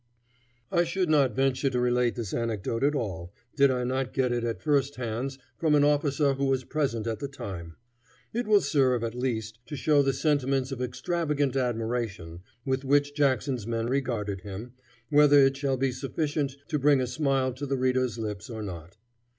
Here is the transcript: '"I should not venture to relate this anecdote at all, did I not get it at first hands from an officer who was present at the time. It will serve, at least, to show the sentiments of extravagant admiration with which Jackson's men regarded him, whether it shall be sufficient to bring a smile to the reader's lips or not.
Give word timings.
'"I 0.71 0.83
should 0.83 1.11
not 1.11 1.35
venture 1.35 1.69
to 1.69 1.79
relate 1.79 2.15
this 2.15 2.33
anecdote 2.33 2.83
at 2.83 2.95
all, 2.95 3.31
did 3.55 3.69
I 3.69 3.83
not 3.83 4.13
get 4.13 4.31
it 4.31 4.43
at 4.43 4.59
first 4.63 4.95
hands 4.95 5.37
from 5.59 5.75
an 5.75 5.83
officer 5.83 6.33
who 6.33 6.45
was 6.45 6.63
present 6.63 7.05
at 7.05 7.19
the 7.19 7.27
time. 7.27 7.75
It 8.33 8.47
will 8.47 8.61
serve, 8.61 9.03
at 9.03 9.13
least, 9.13 9.59
to 9.67 9.75
show 9.75 10.01
the 10.01 10.11
sentiments 10.13 10.71
of 10.71 10.81
extravagant 10.81 11.55
admiration 11.55 12.39
with 12.65 12.83
which 12.83 13.13
Jackson's 13.13 13.67
men 13.67 13.85
regarded 13.85 14.41
him, 14.41 14.73
whether 15.11 15.37
it 15.39 15.55
shall 15.55 15.77
be 15.77 15.91
sufficient 15.91 16.55
to 16.69 16.79
bring 16.79 16.99
a 16.99 17.05
smile 17.05 17.53
to 17.53 17.67
the 17.67 17.77
reader's 17.77 18.17
lips 18.17 18.49
or 18.49 18.63
not. 18.63 18.97